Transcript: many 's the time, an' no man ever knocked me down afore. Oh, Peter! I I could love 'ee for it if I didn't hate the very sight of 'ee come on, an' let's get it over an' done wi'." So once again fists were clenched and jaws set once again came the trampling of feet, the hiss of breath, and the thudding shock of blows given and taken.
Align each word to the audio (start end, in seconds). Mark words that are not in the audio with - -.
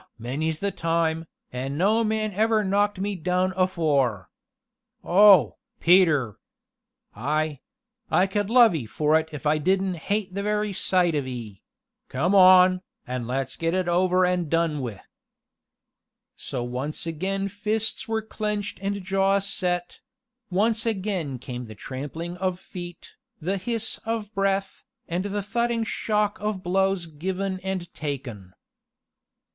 many 0.17 0.51
's 0.51 0.57
the 0.57 0.71
time, 0.71 1.27
an' 1.53 1.77
no 1.77 2.03
man 2.03 2.33
ever 2.33 2.63
knocked 2.63 2.97
me 2.99 3.13
down 3.15 3.53
afore. 3.55 4.31
Oh, 5.03 5.57
Peter! 5.79 6.39
I 7.15 7.59
I 8.09 8.25
could 8.25 8.49
love 8.49 8.73
'ee 8.73 8.87
for 8.87 9.19
it 9.19 9.29
if 9.31 9.45
I 9.45 9.59
didn't 9.59 9.97
hate 10.09 10.33
the 10.33 10.41
very 10.41 10.73
sight 10.73 11.13
of 11.13 11.27
'ee 11.27 11.61
come 12.09 12.33
on, 12.33 12.81
an' 13.05 13.27
let's 13.27 13.55
get 13.55 13.75
it 13.75 13.87
over 13.87 14.25
an' 14.25 14.49
done 14.49 14.77
wi'." 14.79 15.01
So 16.35 16.63
once 16.63 17.05
again 17.05 17.47
fists 17.47 18.07
were 18.07 18.23
clenched 18.23 18.79
and 18.81 19.03
jaws 19.03 19.47
set 19.47 19.99
once 20.49 20.83
again 20.87 21.37
came 21.37 21.65
the 21.65 21.75
trampling 21.75 22.37
of 22.37 22.59
feet, 22.59 23.11
the 23.39 23.57
hiss 23.57 23.99
of 24.03 24.33
breath, 24.33 24.83
and 25.07 25.25
the 25.25 25.43
thudding 25.43 25.83
shock 25.83 26.39
of 26.39 26.63
blows 26.63 27.05
given 27.05 27.59
and 27.59 27.93
taken. 27.93 28.53